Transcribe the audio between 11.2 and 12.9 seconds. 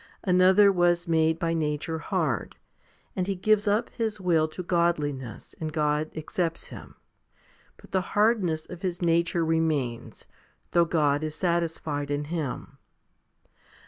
is satis fied in him.